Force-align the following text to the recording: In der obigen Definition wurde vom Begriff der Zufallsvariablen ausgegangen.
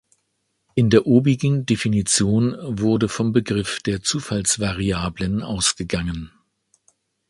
In 0.73 0.89
der 0.89 1.05
obigen 1.05 1.67
Definition 1.67 2.57
wurde 2.59 3.07
vom 3.07 3.33
Begriff 3.33 3.81
der 3.83 4.01
Zufallsvariablen 4.01 5.43
ausgegangen. 5.43 6.31